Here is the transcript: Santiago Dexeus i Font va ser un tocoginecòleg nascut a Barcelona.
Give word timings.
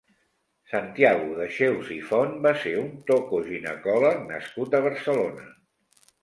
Santiago 0.69 1.35
Dexeus 1.41 1.91
i 1.95 1.97
Font 2.11 2.33
va 2.45 2.53
ser 2.63 2.73
un 2.79 2.87
tocoginecòleg 3.11 4.25
nascut 4.33 4.75
a 4.75 4.83
Barcelona. 4.89 5.47